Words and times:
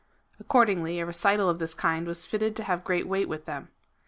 Ac 0.39 0.47
cordingly 0.49 0.99
a 0.99 1.05
recital 1.05 1.47
of 1.47 1.59
this 1.59 1.75
kind 1.75 2.07
was 2.07 2.25
fitted 2.25 2.55
to 2.55 2.63
have 2.63 2.83
great 2.83 3.07
weight 3.07 3.29
with 3.29 3.45
them. 3.45 3.69